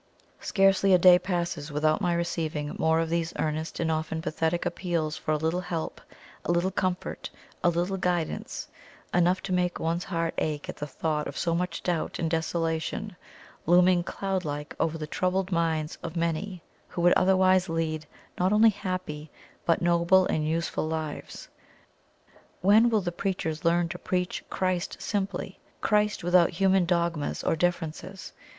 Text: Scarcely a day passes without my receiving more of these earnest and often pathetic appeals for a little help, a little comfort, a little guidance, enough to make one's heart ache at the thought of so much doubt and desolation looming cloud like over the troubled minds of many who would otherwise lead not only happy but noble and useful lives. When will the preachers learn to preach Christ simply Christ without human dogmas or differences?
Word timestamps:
Scarcely 0.39 0.95
a 0.95 0.97
day 0.97 1.19
passes 1.19 1.71
without 1.71 2.01
my 2.01 2.15
receiving 2.15 2.75
more 2.79 2.99
of 2.99 3.09
these 3.11 3.33
earnest 3.37 3.79
and 3.79 3.91
often 3.91 4.19
pathetic 4.19 4.65
appeals 4.65 5.15
for 5.15 5.31
a 5.31 5.37
little 5.37 5.61
help, 5.61 6.01
a 6.43 6.51
little 6.51 6.71
comfort, 6.71 7.29
a 7.63 7.69
little 7.69 7.97
guidance, 7.97 8.67
enough 9.13 9.43
to 9.43 9.53
make 9.53 9.79
one's 9.79 10.05
heart 10.05 10.33
ache 10.39 10.67
at 10.67 10.77
the 10.77 10.87
thought 10.87 11.27
of 11.27 11.37
so 11.37 11.53
much 11.53 11.83
doubt 11.83 12.17
and 12.17 12.31
desolation 12.31 13.15
looming 13.67 14.01
cloud 14.01 14.43
like 14.43 14.75
over 14.79 14.97
the 14.97 15.05
troubled 15.05 15.51
minds 15.51 15.99
of 16.01 16.15
many 16.15 16.63
who 16.87 17.01
would 17.03 17.13
otherwise 17.13 17.69
lead 17.69 18.07
not 18.39 18.51
only 18.51 18.71
happy 18.71 19.29
but 19.67 19.83
noble 19.83 20.25
and 20.25 20.47
useful 20.47 20.87
lives. 20.87 21.47
When 22.61 22.89
will 22.89 23.01
the 23.01 23.11
preachers 23.11 23.63
learn 23.63 23.87
to 23.89 23.99
preach 23.99 24.43
Christ 24.49 24.99
simply 24.99 25.59
Christ 25.79 26.23
without 26.23 26.49
human 26.49 26.85
dogmas 26.85 27.43
or 27.43 27.55
differences? 27.55 28.33